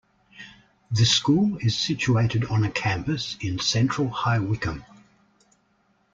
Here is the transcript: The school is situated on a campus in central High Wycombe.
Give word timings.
The 0.89 1.05
school 1.05 1.57
is 1.59 1.77
situated 1.77 2.45
on 2.45 2.63
a 2.63 2.71
campus 2.71 3.37
in 3.39 3.59
central 3.59 4.09
High 4.09 4.39
Wycombe. 4.39 4.83